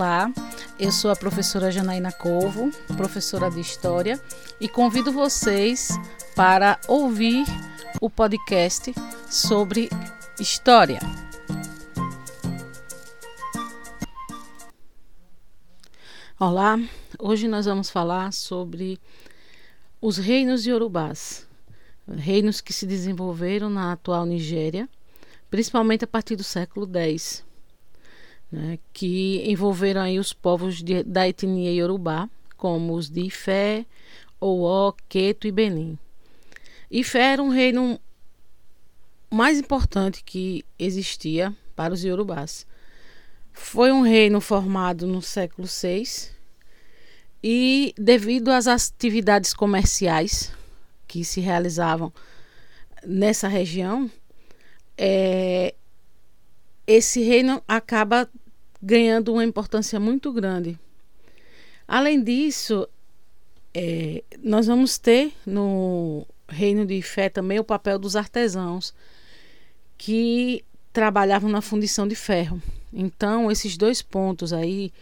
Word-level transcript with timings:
Olá, 0.00 0.32
eu 0.78 0.90
sou 0.90 1.10
a 1.10 1.14
professora 1.14 1.70
Janaína 1.70 2.10
Corvo, 2.10 2.70
professora 2.96 3.50
de 3.50 3.60
História, 3.60 4.18
e 4.58 4.66
convido 4.66 5.12
vocês 5.12 5.90
para 6.34 6.80
ouvir 6.88 7.44
o 8.00 8.08
podcast 8.08 8.94
sobre 9.28 9.90
História. 10.40 11.00
Olá, 16.38 16.78
hoje 17.18 17.46
nós 17.46 17.66
vamos 17.66 17.90
falar 17.90 18.32
sobre 18.32 18.98
os 20.00 20.16
reinos 20.16 20.64
iorubás, 20.64 21.46
reinos 22.08 22.62
que 22.62 22.72
se 22.72 22.86
desenvolveram 22.86 23.68
na 23.68 23.92
atual 23.92 24.24
Nigéria, 24.24 24.88
principalmente 25.50 26.04
a 26.04 26.08
partir 26.08 26.36
do 26.36 26.42
século 26.42 26.88
X 26.90 27.44
né, 28.50 28.78
que 28.92 29.42
envolveram 29.50 30.00
aí 30.00 30.18
os 30.18 30.32
povos 30.32 30.82
de, 30.82 31.02
da 31.02 31.28
etnia 31.28 31.72
iorubá, 31.72 32.28
como 32.56 32.94
os 32.94 33.08
de 33.08 33.22
Ifé, 33.26 33.86
Ouó, 34.40 34.92
Queto 35.08 35.46
e 35.46 35.52
Benin. 35.52 35.98
Ifé 36.90 37.32
era 37.32 37.42
um 37.42 37.48
reino 37.48 38.00
mais 39.30 39.58
importante 39.58 40.24
que 40.24 40.64
existia 40.78 41.54
para 41.76 41.94
os 41.94 42.02
iorubás. 42.02 42.66
Foi 43.52 43.92
um 43.92 44.02
reino 44.02 44.40
formado 44.40 45.06
no 45.06 45.22
século 45.22 45.68
VI 45.68 46.30
e, 47.42 47.94
devido 47.96 48.50
às 48.50 48.66
atividades 48.66 49.54
comerciais 49.54 50.52
que 51.06 51.24
se 51.24 51.40
realizavam 51.40 52.12
nessa 53.04 53.48
região, 53.48 54.10
é, 54.96 55.74
esse 56.86 57.22
reino 57.22 57.62
acaba 57.66 58.28
ganhando 58.82 59.32
uma 59.32 59.44
importância 59.44 60.00
muito 60.00 60.32
grande. 60.32 60.78
Além 61.86 62.22
disso, 62.22 62.88
é, 63.74 64.22
nós 64.42 64.66
vamos 64.66 64.98
ter 64.98 65.32
no 65.44 66.26
Reino 66.48 66.86
de 66.86 67.00
Fé 67.02 67.28
também 67.28 67.58
o 67.58 67.64
papel 67.64 67.98
dos 67.98 68.16
artesãos 68.16 68.94
que 69.98 70.64
trabalhavam 70.92 71.50
na 71.50 71.60
fundição 71.60 72.06
de 72.06 72.14
ferro. 72.14 72.60
Então, 72.92 73.50
esses 73.50 73.76
dois 73.76 74.02
pontos 74.02 74.52
aí, 74.52 74.92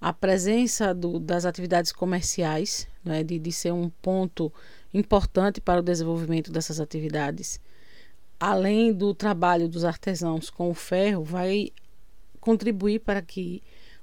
a 0.00 0.12
presença 0.12 0.94
do, 0.94 1.18
das 1.18 1.44
atividades 1.44 1.92
comerciais, 1.92 2.86
né, 3.04 3.22
de, 3.22 3.38
de 3.38 3.52
ser 3.52 3.72
um 3.72 3.88
ponto 4.02 4.52
importante 4.92 5.60
para 5.60 5.80
o 5.80 5.82
desenvolvimento 5.82 6.52
dessas 6.52 6.80
atividades, 6.80 7.60
além 8.38 8.92
do 8.92 9.14
trabalho 9.14 9.68
dos 9.68 9.84
artesãos 9.84 10.50
com 10.50 10.70
o 10.70 10.74
ferro, 10.74 11.24
vai 11.24 11.72
contribuir 12.40 13.00
para 13.00 13.22
que 13.22 13.62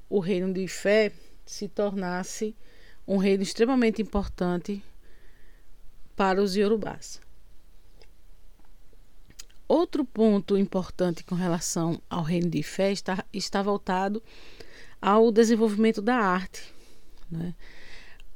o 0.09 0.19
reino 0.19 0.53
de 0.53 0.67
fé 0.67 1.11
se 1.45 1.67
tornasse 1.67 2.55
um 3.07 3.17
reino 3.17 3.43
extremamente 3.43 4.01
importante 4.01 4.83
para 6.15 6.41
os 6.41 6.55
iorubás. 6.55 7.21
Outro 9.67 10.05
ponto 10.05 10.57
importante 10.57 11.23
com 11.23 11.35
relação 11.35 11.99
ao 12.09 12.23
reino 12.23 12.49
de 12.49 12.61
fé 12.61 12.91
está, 12.91 13.25
está 13.33 13.63
voltado 13.63 14.21
ao 15.01 15.31
desenvolvimento 15.31 16.01
da 16.01 16.15
arte. 16.15 16.61
Né? 17.29 17.53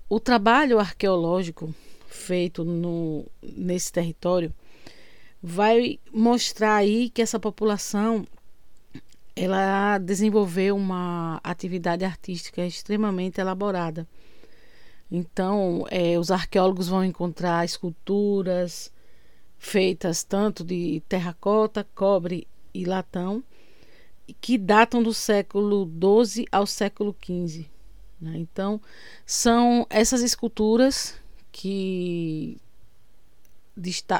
O 0.09 0.19
trabalho 0.19 0.79
arqueológico 0.79 1.73
feito 2.07 2.63
no, 2.63 3.25
nesse 3.41 3.91
território 3.91 4.53
vai 5.41 5.99
mostrar 6.11 6.75
aí 6.75 7.09
que 7.09 7.21
essa 7.21 7.39
população 7.39 8.27
ela 9.41 9.97
desenvolveu 9.97 10.75
uma 10.75 11.39
atividade 11.41 12.03
artística 12.03 12.65
extremamente 12.65 13.39
elaborada. 13.39 14.05
Então, 15.09 15.85
é, 15.89 16.19
os 16.19 16.29
arqueólogos 16.29 16.89
vão 16.89 17.05
encontrar 17.05 17.63
esculturas 17.63 18.91
feitas 19.57 20.23
tanto 20.25 20.61
de 20.61 21.01
terracota, 21.07 21.87
cobre 21.95 22.45
e 22.73 22.83
latão, 22.83 23.41
que 24.41 24.57
datam 24.57 25.01
do 25.01 25.13
século 25.13 25.89
XII 25.89 26.45
ao 26.51 26.67
século 26.67 27.15
XV. 27.23 27.65
Né? 28.19 28.33
Então, 28.35 28.81
são 29.25 29.87
essas 29.89 30.21
esculturas 30.21 31.15
que 31.49 32.57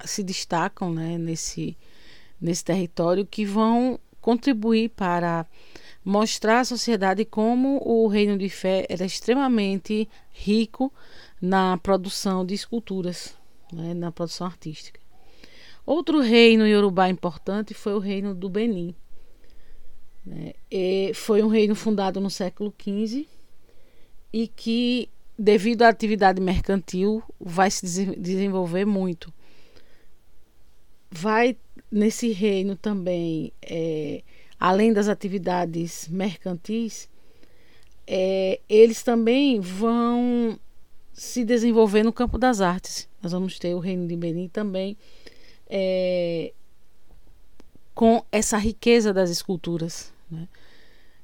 se 0.06 0.24
destacam 0.24 0.94
né, 0.94 1.18
nesse, 1.18 1.78
nesse 2.40 2.64
território 2.64 3.26
que 3.26 3.46
vão 3.46 4.00
contribuir 4.22 4.90
para 4.90 5.46
mostrar 6.04 6.62
à 6.62 6.66
sociedade 6.66 7.26
como 7.26 7.82
o 7.86 8.08
reino 8.08 8.38
de 8.38 8.50
fé 8.50 8.86
era 8.90 9.06
extremamente 9.06 10.08
rico 10.32 10.92
na 11.42 11.78
produção 11.78 12.46
de 12.46 12.54
esculturas, 12.54 13.38
né, 13.72 13.94
na 13.94 14.12
produção 14.12 14.48
artística. 14.48 15.00
Outro 15.86 16.20
reino 16.20 16.68
iorubá 16.68 17.10
importante 17.10 17.74
foi 17.74 17.94
o 17.94 18.00
reino 18.00 18.34
do 18.34 18.50
Benin. 18.50 18.94
Né, 20.26 20.54
foi 21.14 21.42
um 21.42 21.48
reino 21.48 21.76
fundado 21.76 22.20
no 22.20 22.30
século 22.30 22.74
XV 22.80 23.28
e 24.32 24.48
que, 24.48 25.10
devido 25.38 25.84
à 25.84 25.90
atividade 25.90 26.42
mercantil, 26.42 27.24
vai 27.40 27.72
se 27.72 27.86
desenvolver 28.16 28.86
muito. 28.86 29.34
Vai 31.10 31.58
nesse 31.92 32.32
reino 32.32 32.76
também, 32.76 33.52
é, 33.62 34.22
além 34.60 34.94
das 34.94 35.08
atividades 35.08 36.08
mercantis, 36.08 37.10
é, 38.06 38.60
eles 38.68 39.04
também 39.04 39.60
vão 39.60 40.60
se 41.14 41.44
desenvolver 41.44 42.04
no 42.04 42.14
campo 42.14 42.38
das 42.38 42.62
artes. 42.62 43.08
Nós 43.22 43.32
vamos 43.32 43.60
ter 43.60 43.74
o 43.74 43.80
reino 43.80 44.08
de 44.08 44.16
Benin 44.16 44.48
também 44.48 44.98
é, 45.70 46.54
com 47.94 48.24
essa 48.32 48.58
riqueza 48.58 49.14
das 49.14 49.30
esculturas. 49.30 50.14
Né? 50.30 50.48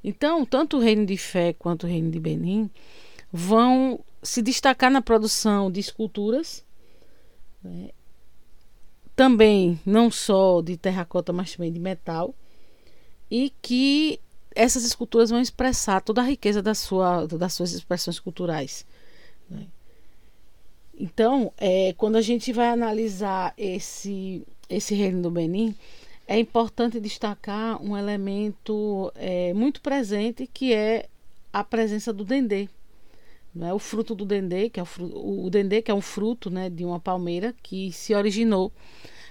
Então, 0.04 0.46
tanto 0.46 0.78
o 0.78 0.80
reino 0.80 1.06
de 1.06 1.18
Fé 1.18 1.54
quanto 1.54 1.86
o 1.86 1.90
reino 1.90 2.12
de 2.12 2.20
Benin 2.20 2.70
vão 3.31 4.00
se 4.22 4.42
destacar 4.42 4.92
na 4.92 5.02
produção 5.02 5.72
de 5.72 5.80
esculturas 5.80 6.66
né? 7.66 7.90
Também 9.16 9.80
não 9.86 10.12
só 10.12 10.62
de 10.62 10.78
terracota, 10.78 11.31
mas 11.31 11.56
também 11.56 11.72
de 11.72 11.80
metal, 11.80 12.36
e 13.30 13.52
que 13.62 14.20
essas 14.56 14.84
esculturas 14.86 15.30
vão 15.30 15.42
expressar 15.42 16.02
toda 16.02 16.22
a 16.22 16.26
riqueza 16.26 16.62
da 16.62 16.74
sua, 16.74 17.25
das 17.28 17.54
suas 17.54 17.74
expressões 17.74 18.20
culturais. 18.20 18.86
Né? 19.50 19.66
Então, 20.98 21.52
é, 21.58 21.94
quando 21.98 22.16
a 22.16 22.22
gente 22.22 22.54
vai 22.54 22.70
analisar 22.70 23.54
esse, 23.58 24.44
esse 24.70 24.96
reino 24.96 25.22
do 25.22 25.31
Benin, 25.31 25.75
é 26.28 26.40
importante 26.40 27.00
destacar 27.00 27.81
um 27.81 27.98
elemento 27.98 29.12
é, 29.16 29.54
muito 29.54 29.81
presente 29.81 30.48
que 30.48 30.74
é 30.74 31.08
a 31.52 31.64
presença 31.64 32.12
do 32.12 32.24
dendê. 32.24 32.70
Né? 33.56 33.74
O 33.74 33.80
fruto 33.80 34.14
do 34.14 34.26
dendê, 34.26 34.70
que 34.70 34.80
é 34.80 34.84
o, 34.84 34.86
fruto, 34.86 35.18
o 35.18 35.50
dendê, 35.50 35.82
que 35.82 35.90
é 35.90 35.94
um 35.94 36.02
fruto 36.02 36.50
né, 36.50 36.70
de 36.70 36.84
uma 36.84 37.00
palmeira 37.00 37.56
que 37.64 37.92
se 37.94 38.14
originou 38.14 38.72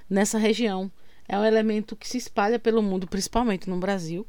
nessa 0.09 0.39
região. 0.39 0.91
É 1.29 1.39
um 1.39 1.45
elemento 1.45 1.95
que 1.95 2.09
se 2.09 2.17
espalha 2.17 2.59
pelo 2.59 2.83
mundo, 2.83 3.07
principalmente 3.07 3.69
no 3.69 3.77
Brasil, 3.77 4.27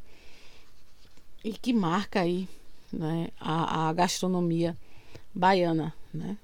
e 1.44 1.54
que 1.54 1.72
marca 1.72 2.22
aí 2.22 2.48
né, 2.92 3.30
a, 3.40 3.88
a 3.90 3.94
gastronomia 3.94 4.76
baiana. 5.34 5.94
Né? 6.14 6.38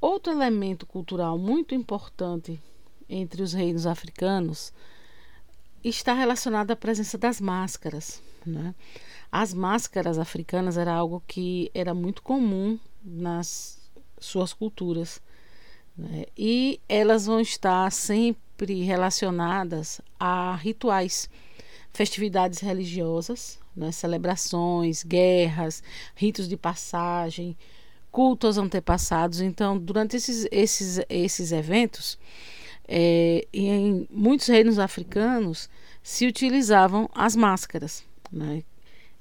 Outro 0.00 0.32
elemento 0.32 0.86
cultural 0.86 1.36
muito 1.36 1.74
importante 1.74 2.58
entre 3.08 3.42
os 3.42 3.52
reinos 3.52 3.86
africanos 3.86 4.72
está 5.82 6.12
relacionado 6.12 6.70
à 6.70 6.76
presença 6.76 7.16
das 7.16 7.40
máscaras. 7.40 8.22
Né? 8.44 8.74
As 9.30 9.52
máscaras 9.52 10.18
africanas 10.18 10.76
era 10.76 10.92
algo 10.92 11.22
que 11.26 11.70
era 11.74 11.94
muito 11.94 12.22
comum 12.22 12.78
nas 13.04 13.78
suas 14.18 14.52
culturas. 14.52 15.20
Né? 15.96 16.26
E 16.36 16.80
elas 16.88 17.26
vão 17.26 17.40
estar 17.40 17.90
sempre 17.90 18.82
relacionadas 18.82 20.00
a 20.18 20.54
rituais, 20.56 21.28
festividades 21.92 22.60
religiosas, 22.60 23.58
né? 23.74 23.92
celebrações, 23.92 25.02
guerras, 25.02 25.82
ritos 26.14 26.48
de 26.48 26.56
passagem, 26.56 27.56
cultos 28.10 28.56
antepassados. 28.56 29.40
Então, 29.40 29.78
durante 29.78 30.16
esses, 30.16 30.48
esses, 30.50 31.04
esses 31.08 31.52
eventos, 31.52 32.18
é, 32.88 33.46
em 33.52 34.06
muitos 34.10 34.46
reinos 34.46 34.78
africanos 34.78 35.68
se 36.02 36.26
utilizavam 36.26 37.08
as 37.14 37.34
máscaras, 37.34 38.04
né? 38.30 38.62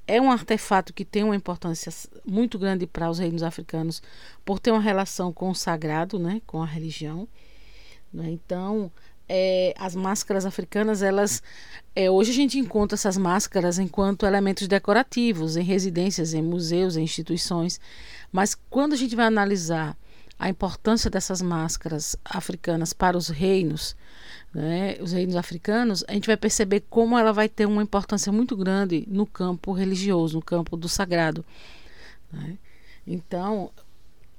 é 0.08 0.22
um 0.22 0.32
artefato 0.32 0.94
que 0.94 1.04
tem 1.04 1.24
uma 1.24 1.36
importância 1.36 1.92
muito 2.26 2.60
grande 2.60 2.86
para 2.86 3.10
os 3.10 3.20
reinos 3.20 3.44
africanos 3.44 4.02
por 4.44 4.60
ter 4.60 4.72
uma 4.72 4.82
relação 4.82 5.34
com 5.34 5.50
o 5.50 5.56
sagrado, 5.56 6.20
né, 6.20 6.42
com 6.46 6.62
a 6.62 6.66
religião. 6.66 7.28
Né? 8.14 8.30
Então, 8.30 8.92
é, 9.28 9.74
as 9.78 9.96
máscaras 9.96 10.46
africanas, 10.46 11.02
elas 11.02 11.42
é, 11.96 12.12
hoje 12.12 12.32
a 12.32 12.36
gente 12.36 12.60
encontra 12.60 12.96
essas 12.96 13.18
máscaras 13.18 13.80
enquanto 13.80 14.26
elementos 14.26 14.68
decorativos 14.68 15.58
em 15.58 15.64
residências, 15.64 16.34
em 16.34 16.42
museus, 16.42 16.96
em 16.96 17.04
instituições. 17.04 17.80
Mas 18.32 18.56
quando 18.70 18.94
a 18.94 18.98
gente 18.98 19.16
vai 19.16 19.26
analisar 19.26 19.98
a 20.38 20.50
importância 20.50 21.10
dessas 21.10 21.42
máscaras 21.42 22.16
africanas 22.24 22.94
para 22.94 23.18
os 23.18 23.30
reinos, 23.30 23.96
né, 24.54 24.98
os 25.00 25.12
reinos 25.12 25.36
africanos, 25.36 26.04
a 26.08 26.14
gente 26.14 26.28
vai 26.28 26.38
perceber 26.38 26.84
como 26.90 27.18
ela 27.18 27.32
vai 27.32 27.48
ter 27.48 27.66
uma 27.66 27.82
importância 27.82 28.32
muito 28.32 28.56
grande 28.56 29.06
no 29.08 29.26
campo 29.26 29.72
religioso, 29.72 30.36
no 30.36 30.42
campo 30.44 30.76
do 30.76 30.90
sagrado. 30.90 31.44
Né? 32.32 32.58
Então, 33.08 33.72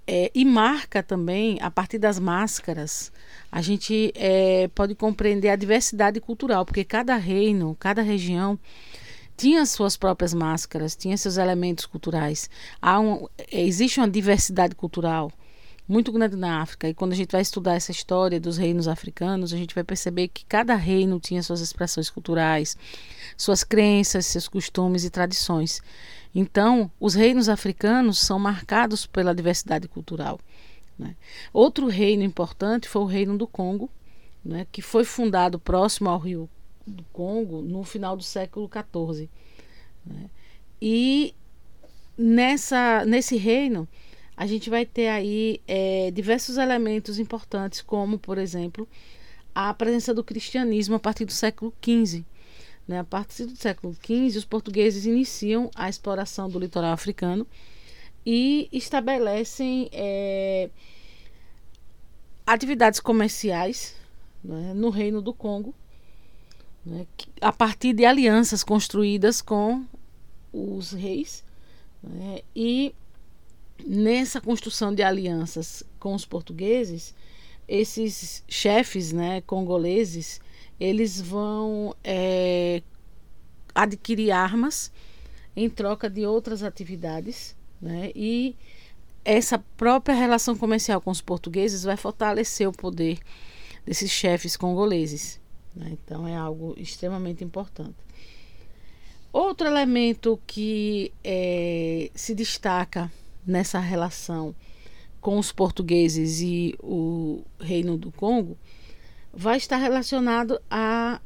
é, 0.07 0.31
e 0.35 0.45
marca 0.45 1.03
também, 1.03 1.59
a 1.61 1.71
partir 1.71 1.99
das 1.99 2.19
máscaras, 2.19 3.11
a 3.51 3.61
gente 3.61 4.13
é, 4.15 4.69
pode 4.75 4.95
compreender 4.95 5.49
a 5.49 5.57
diversidade 5.57 6.21
cultural, 6.21 6.65
porque 6.65 6.85
cada 6.85 7.17
reino, 7.17 7.77
cada 7.81 8.03
região 8.03 8.59
tinha 9.37 9.67
suas 9.67 9.97
próprias 9.97 10.33
máscaras, 10.33 10.95
tinha 10.95 11.17
seus 11.17 11.37
elementos 11.37 11.87
culturais. 11.87 12.49
Um, 12.83 13.27
existe 13.51 13.99
uma 13.99 14.09
diversidade 14.09 14.75
cultural 14.75 15.31
muito 15.88 16.11
grande 16.11 16.37
na 16.37 16.61
África. 16.61 16.88
E 16.88 16.94
quando 16.94 17.12
a 17.12 17.17
gente 17.17 17.33
vai 17.33 17.41
estudar 17.41 17.75
essa 17.75 17.91
história 17.91 18.41
dos 18.41 18.56
reinos 18.56 18.88
africanos, 18.88 19.53
a 19.53 19.56
gente 19.56 19.75
vai 19.75 19.85
perceber 19.85 20.29
que 20.29 20.44
cada 20.44 20.75
reino 20.75 21.21
tinha 21.21 21.43
suas 21.43 21.61
expressões 21.61 22.11
culturais, 22.11 22.77
suas 23.37 23.62
crenças, 23.62 24.27
seus 24.27 24.49
costumes 24.49 25.05
e 25.05 25.11
tradições. 25.11 25.81
Então, 26.35 26.91
os 27.00 27.15
reinos 27.15 27.49
africanos 27.49 28.19
são 28.19 28.38
marcados 28.38 29.06
pela 29.06 29.35
diversidade 29.35 29.88
cultural. 29.88 30.41
Né? 30.99 31.15
Outro 31.53 31.87
reino 31.87 32.23
importante 32.23 32.88
foi 32.88 33.03
o 33.03 33.06
Reino 33.06 33.38
do 33.38 33.47
Congo, 33.47 33.91
né, 34.44 34.67
que 34.71 34.81
foi 34.81 35.05
fundado 35.05 35.59
próximo 35.59 36.09
ao 36.09 36.19
Rio 36.19 36.49
do 36.87 37.03
Congo 37.12 37.62
no 37.62 37.83
final 37.83 38.17
do 38.17 38.23
século 38.23 38.71
XIV. 38.71 39.29
Né? 40.05 40.31
E 40.81 41.35
nessa, 42.17 43.05
nesse 43.05 43.37
reino, 43.37 43.88
a 44.37 44.47
gente 44.47 44.69
vai 44.69 44.85
ter 44.85 45.09
aí 45.09 45.61
é, 45.67 46.11
diversos 46.11 46.59
elementos 46.59 47.19
importantes, 47.19 47.81
como, 47.81 48.19
por 48.19 48.37
exemplo, 48.37 48.87
a 49.55 49.73
presença 49.73 50.12
do 50.12 50.23
cristianismo 50.23 50.97
a 50.97 50.99
partir 50.99 51.25
do 51.25 51.33
século 51.33 51.73
XV. 51.83 52.23
Né? 52.87 52.99
A 52.99 53.05
partir 53.05 53.47
do 53.47 53.56
século 53.56 53.94
XV, 53.94 54.38
os 54.38 54.44
portugueses 54.44 55.06
iniciam 55.06 55.71
a 55.75 55.88
exploração 55.88 56.50
do 56.50 56.59
litoral 56.59 56.93
africano 56.93 57.47
e 58.25 58.69
estabelecem 58.71 59.88
é, 59.93 60.69
atividades 62.47 63.00
comerciais 63.00 63.97
né, 64.44 64.75
no 64.75 64.91
Reino 64.91 65.23
do 65.23 65.33
Congo, 65.33 65.75
né, 66.85 67.06
a 67.41 67.53
partir 67.53 67.94
de 67.94 68.05
alianças 68.05 68.62
construídas 68.62 69.41
com 69.41 69.87
os 70.53 70.93
reis. 70.93 71.43
Né, 72.03 72.43
e 72.55 72.94
nessa 73.84 74.40
construção 74.40 74.94
de 74.94 75.02
alianças 75.02 75.82
com 75.99 76.14
os 76.14 76.25
portugueses, 76.25 77.14
esses 77.69 78.44
chefes 78.49 79.12
né, 79.12 79.40
congoleses 79.43 80.40
eles 80.78 81.20
vão 81.20 81.94
é, 82.05 82.82
adquirir 83.75 84.31
armas 84.31 84.93
em 85.56 85.69
troca 85.70 86.08
de 86.08 86.26
outras 86.26 86.62
atividades, 86.62 87.56
né? 87.81 88.12
E 88.14 88.55
essa 89.25 89.58
própria 89.58 90.14
relação 90.14 90.56
comercial 90.56 91.00
com 91.00 91.11
os 91.11 91.20
portugueses 91.20 91.82
vai 91.82 91.96
fortalecer 91.96 92.69
o 92.69 92.73
poder 92.73 93.19
desses 93.84 94.11
chefes 94.11 94.56
congoleses. 94.56 95.40
Né? 95.75 95.93
Então 95.93 96.28
é 96.28 96.37
algo 96.37 96.75
extremamente 96.76 97.43
importante. 97.43 97.96
Outro 99.32 99.67
elemento 99.67 100.40
que 100.46 101.12
é, 101.25 102.11
se 102.14 102.34
destaca 102.34 103.11
nessa 103.47 103.79
relação 103.79 104.55
com 105.21 105.39
os 105.39 105.53
portugueses 105.53 106.41
e 106.41 106.75
o 106.81 107.43
Reino 107.59 107.97
do 107.97 108.13
Congo 108.13 108.57
vai 109.33 109.57
estar 109.57 109.77
relacionado 109.77 110.61
à 110.71 111.21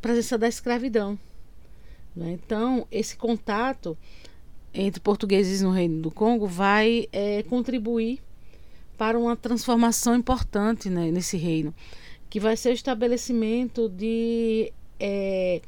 presença 0.00 0.38
da 0.38 0.48
escravidão. 0.48 1.18
Né? 2.14 2.32
Então, 2.32 2.86
esse 2.90 3.16
contato 3.16 3.96
entre 4.72 5.00
portugueses 5.00 5.62
no 5.62 5.70
Reino 5.70 6.00
do 6.02 6.10
Congo 6.10 6.46
vai 6.46 7.08
é, 7.12 7.42
contribuir 7.44 8.20
para 8.96 9.18
uma 9.18 9.36
transformação 9.36 10.14
importante 10.14 10.90
né, 10.90 11.10
nesse 11.10 11.36
reino, 11.36 11.74
que 12.28 12.40
vai 12.40 12.56
ser 12.56 12.70
o 12.70 12.72
estabelecimento 12.72 13.88
de 13.88 14.72
é, 14.98 15.62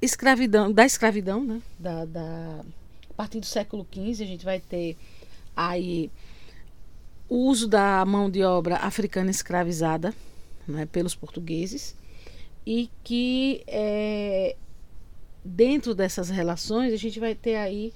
escravidão, 0.00 0.70
da 0.70 0.84
escravidão, 0.84 1.42
né, 1.42 1.62
da, 1.78 2.04
da, 2.04 2.64
partir 3.18 3.40
do 3.40 3.46
século 3.46 3.84
XV 3.92 4.22
a 4.22 4.26
gente 4.26 4.44
vai 4.44 4.60
ter 4.60 4.96
aí 5.56 6.08
o 7.28 7.48
uso 7.48 7.66
da 7.66 8.04
mão 8.04 8.30
de 8.30 8.44
obra 8.44 8.76
africana 8.76 9.28
escravizada 9.28 10.14
né, 10.68 10.86
pelos 10.86 11.16
portugueses 11.16 11.96
e 12.64 12.88
que 13.02 13.64
é, 13.66 14.54
dentro 15.44 15.96
dessas 15.96 16.30
relações 16.30 16.92
a 16.92 16.96
gente 16.96 17.18
vai 17.18 17.34
ter 17.34 17.56
aí 17.56 17.92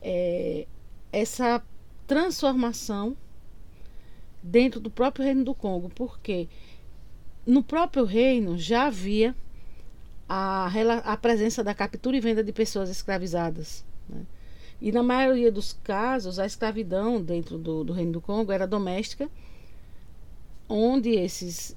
é, 0.00 0.66
essa 1.12 1.62
transformação 2.06 3.14
dentro 4.42 4.80
do 4.80 4.88
próprio 4.88 5.26
reino 5.26 5.44
do 5.44 5.54
Congo, 5.54 5.90
porque 5.90 6.48
no 7.46 7.62
próprio 7.62 8.06
reino 8.06 8.56
já 8.56 8.86
havia 8.86 9.36
a, 10.26 10.70
a 11.04 11.16
presença 11.18 11.62
da 11.62 11.74
captura 11.74 12.16
e 12.16 12.20
venda 12.20 12.42
de 12.42 12.52
pessoas 12.52 12.88
escravizadas. 12.88 13.84
Né? 14.08 14.24
E 14.80 14.92
na 14.92 15.02
maioria 15.02 15.50
dos 15.50 15.72
casos, 15.72 16.38
a 16.38 16.46
escravidão 16.46 17.20
dentro 17.20 17.58
do, 17.58 17.82
do 17.82 17.92
Reino 17.92 18.12
do 18.12 18.20
Congo 18.20 18.52
era 18.52 18.66
doméstica, 18.66 19.28
onde 20.68 21.10
esses 21.10 21.76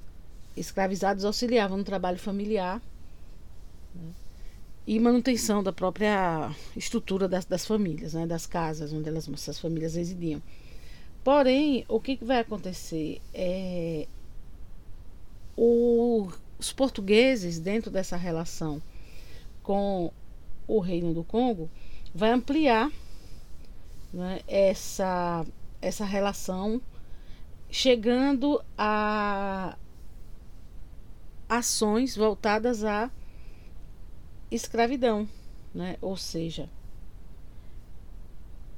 escravizados 0.56 1.24
auxiliavam 1.24 1.78
no 1.78 1.84
trabalho 1.84 2.18
familiar 2.18 2.80
né, 3.94 4.12
e 4.86 5.00
manutenção 5.00 5.62
da 5.62 5.72
própria 5.72 6.54
estrutura 6.76 7.26
das, 7.26 7.44
das 7.44 7.66
famílias, 7.66 8.14
né, 8.14 8.26
das 8.26 8.46
casas 8.46 8.92
onde 8.92 9.08
elas, 9.08 9.28
essas 9.28 9.58
famílias 9.58 9.94
residiam. 9.94 10.42
Porém, 11.24 11.84
o 11.88 12.00
que, 12.00 12.16
que 12.16 12.24
vai 12.24 12.40
acontecer? 12.40 13.20
É, 13.32 14.06
o, 15.56 16.28
os 16.58 16.72
portugueses, 16.72 17.58
dentro 17.58 17.90
dessa 17.90 18.16
relação 18.16 18.82
com 19.62 20.12
o 20.66 20.80
Reino 20.80 21.14
do 21.14 21.22
Congo, 21.22 21.70
vai 22.14 22.30
ampliar 22.30 22.90
né, 24.12 24.40
essa, 24.46 25.46
essa 25.80 26.04
relação, 26.04 26.80
chegando 27.70 28.62
a 28.76 29.76
ações 31.48 32.16
voltadas 32.16 32.84
à 32.84 33.10
escravidão, 34.50 35.28
né? 35.74 35.96
ou 36.00 36.16
seja, 36.16 36.68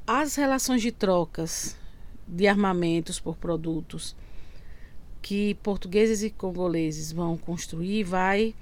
as 0.06 0.36
relações 0.36 0.82
de 0.82 0.92
trocas 0.92 1.76
de 2.26 2.46
armamentos 2.46 3.18
por 3.18 3.36
produtos 3.36 4.14
que 5.20 5.54
portugueses 5.56 6.22
e 6.22 6.30
congoleses 6.30 7.10
vão 7.10 7.36
construir 7.36 8.04
vai 8.04 8.54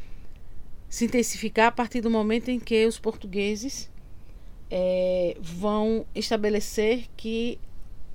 se 0.89 1.05
intensificar 1.05 1.69
a 1.69 1.73
partir 1.73 2.01
do 2.01 2.11
momento 2.11 2.51
em 2.51 2.61
que 2.61 2.87
os 2.87 2.99
portugueses 2.99 3.91
é, 4.75 5.37
vão 5.39 6.07
estabelecer 6.15 7.07
que 7.15 7.61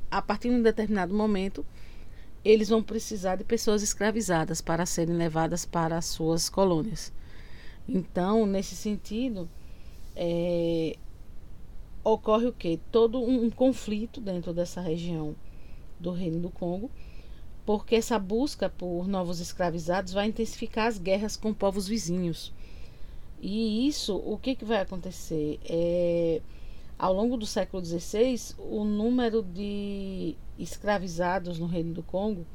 a 0.09 0.23
partir 0.23 0.49
de 0.49 0.55
um 0.55 0.63
determinado 0.63 1.13
momento 1.13 1.63
eles 2.43 2.69
vão 2.69 2.81
precisar 2.81 3.35
de 3.35 3.43
pessoas 3.43 3.83
escravizadas 3.83 4.59
para 4.59 4.83
serem 4.83 5.15
levadas 5.15 5.65
para 5.65 5.97
as 5.97 6.05
suas 6.05 6.49
colônias. 6.49 7.13
Então, 7.87 8.47
nesse 8.47 8.75
sentido, 8.75 9.47
é, 10.15 10.97
ocorre 12.03 12.47
o 12.47 12.53
que? 12.53 12.79
Todo 12.91 13.21
um, 13.21 13.45
um 13.45 13.49
conflito 13.51 14.19
dentro 14.19 14.51
dessa 14.51 14.81
região 14.81 15.35
do 15.99 16.11
Reino 16.11 16.39
do 16.39 16.49
Congo, 16.49 16.89
porque 17.67 17.97
essa 17.97 18.17
busca 18.17 18.67
por 18.67 19.07
novos 19.07 19.39
escravizados 19.39 20.11
vai 20.11 20.25
intensificar 20.25 20.87
as 20.87 20.97
guerras 20.97 21.37
com 21.37 21.53
povos 21.53 21.87
vizinhos. 21.87 22.51
E 23.39 23.87
isso, 23.87 24.15
o 24.15 24.37
que, 24.37 24.55
que 24.55 24.65
vai 24.65 24.81
acontecer? 24.81 25.59
É, 25.63 26.41
ao 26.97 27.13
longo 27.13 27.37
do 27.37 27.45
século 27.45 27.83
XVI, 27.85 28.55
o 28.57 28.83
número 28.83 29.43
de 29.43 30.35
escravizados 30.57 31.59
no 31.59 31.67
Reino 31.67 31.93
do 31.93 32.01
Congo 32.01 32.45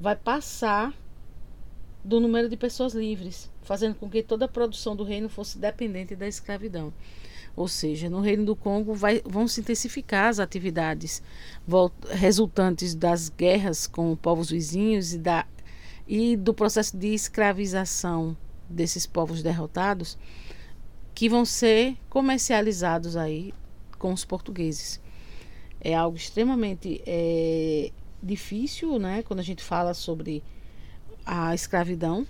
vai 0.00 0.14
passar 0.14 0.94
do 2.04 2.20
número 2.20 2.48
de 2.48 2.56
pessoas 2.56 2.94
livres, 2.94 3.50
fazendo 3.62 3.94
com 3.94 4.08
que 4.08 4.22
toda 4.22 4.44
a 4.44 4.48
produção 4.48 4.96
do 4.96 5.04
reino 5.04 5.28
fosse 5.28 5.58
dependente 5.58 6.16
da 6.16 6.26
escravidão. 6.26 6.92
Ou 7.54 7.68
seja, 7.68 8.08
no 8.08 8.20
Reino 8.20 8.44
do 8.44 8.56
Congo 8.56 8.94
vai, 8.94 9.20
vão 9.24 9.46
se 9.46 9.60
intensificar 9.60 10.28
as 10.28 10.38
atividades 10.38 11.22
resultantes 12.08 12.94
das 12.94 13.28
guerras 13.28 13.86
com 13.86 14.16
povos 14.16 14.50
vizinhos 14.50 15.12
e 15.12 15.18
da 15.18 15.46
e 16.06 16.36
do 16.36 16.52
processo 16.52 16.96
de 16.96 17.08
escravização 17.08 18.36
desses 18.70 19.06
povos 19.06 19.42
derrotados 19.42 20.16
que 21.14 21.28
vão 21.28 21.44
ser 21.44 21.96
comercializados 22.08 23.16
aí 23.16 23.52
com 23.98 24.12
os 24.12 24.24
portugueses. 24.24 25.00
É 25.80 25.94
algo 25.94 26.16
extremamente 26.16 27.02
é, 27.06 27.90
difícil, 28.22 28.98
né, 28.98 29.22
quando 29.22 29.40
a 29.40 29.42
gente 29.42 29.62
fala 29.62 29.92
sobre 29.94 30.42
a 31.24 31.54
escravidão 31.54 32.26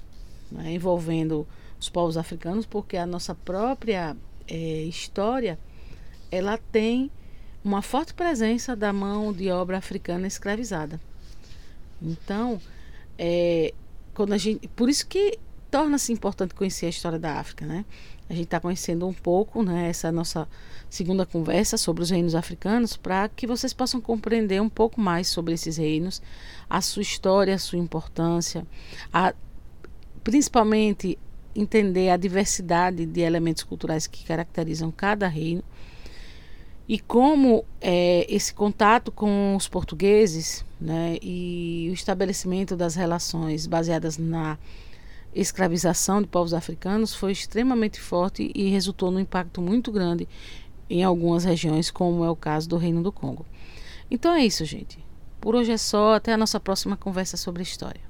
né, 0.50 0.72
envolvendo 0.72 1.46
os 1.78 1.88
povos 1.88 2.16
africanos, 2.16 2.66
porque 2.66 2.96
a 2.96 3.06
nossa 3.06 3.34
própria 3.34 4.16
é, 4.48 4.82
história 4.82 5.58
ela 6.30 6.58
tem 6.58 7.10
uma 7.62 7.82
forte 7.82 8.14
presença 8.14 8.74
da 8.74 8.92
mão 8.92 9.32
de 9.32 9.50
obra 9.50 9.78
africana 9.78 10.26
escravizada. 10.26 11.00
Então, 12.00 12.60
é, 13.18 13.74
quando 14.14 14.32
a 14.32 14.38
gente, 14.38 14.66
por 14.68 14.88
isso 14.88 15.06
que 15.06 15.38
torna-se 15.70 16.12
importante 16.12 16.54
conhecer 16.54 16.86
a 16.86 16.90
história 16.90 17.18
da 17.18 17.34
África, 17.34 17.64
né? 17.64 17.84
A 18.28 18.32
gente 18.32 18.44
está 18.44 18.60
conhecendo 18.60 19.06
um 19.06 19.12
pouco, 19.12 19.62
né, 19.62 19.88
essa 19.88 20.12
nossa 20.12 20.48
segunda 20.88 21.26
conversa 21.26 21.76
sobre 21.76 22.02
os 22.02 22.10
reinos 22.10 22.34
africanos, 22.34 22.96
para 22.96 23.28
que 23.28 23.46
vocês 23.46 23.72
possam 23.72 24.00
compreender 24.00 24.62
um 24.62 24.68
pouco 24.68 25.00
mais 25.00 25.26
sobre 25.28 25.54
esses 25.54 25.76
reinos, 25.76 26.22
a 26.68 26.80
sua 26.80 27.02
história, 27.02 27.54
a 27.54 27.58
sua 27.58 27.78
importância, 27.78 28.64
a, 29.12 29.34
principalmente 30.22 31.18
entender 31.56 32.10
a 32.10 32.16
diversidade 32.16 33.04
de 33.04 33.20
elementos 33.20 33.64
culturais 33.64 34.06
que 34.06 34.24
caracterizam 34.24 34.92
cada 34.92 35.26
reino 35.26 35.64
e 36.88 36.98
como 36.98 37.64
é, 37.80 38.26
esse 38.28 38.54
contato 38.54 39.10
com 39.10 39.56
os 39.56 39.68
portugueses 39.68 40.64
né, 40.80 41.18
e 41.22 41.88
o 41.90 41.92
estabelecimento 41.92 42.76
das 42.76 42.94
relações 42.94 43.66
baseadas 43.66 44.18
na 44.18 44.58
escravização 45.34 46.20
de 46.20 46.28
povos 46.28 46.52
africanos 46.52 47.14
foi 47.14 47.32
extremamente 47.32 48.00
forte 48.00 48.50
e 48.54 48.68
resultou 48.68 49.10
num 49.10 49.20
impacto 49.20 49.60
muito 49.60 49.92
grande 49.92 50.28
em 50.88 51.04
algumas 51.04 51.44
regiões, 51.44 51.90
como 51.90 52.24
é 52.24 52.30
o 52.30 52.36
caso 52.36 52.68
do 52.68 52.76
Reino 52.76 53.02
do 53.02 53.12
Congo. 53.12 53.46
Então 54.10 54.34
é 54.34 54.44
isso, 54.44 54.64
gente. 54.64 54.98
Por 55.40 55.54
hoje 55.54 55.72
é 55.72 55.76
só. 55.76 56.14
Até 56.14 56.32
a 56.32 56.36
nossa 56.36 56.58
próxima 56.58 56.96
conversa 56.96 57.36
sobre 57.36 57.62
história. 57.62 58.09